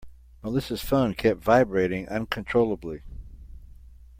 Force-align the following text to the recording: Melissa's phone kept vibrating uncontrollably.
Melissa's 0.41 0.81
phone 0.81 1.13
kept 1.13 1.43
vibrating 1.43 2.09
uncontrollably. 2.09 3.03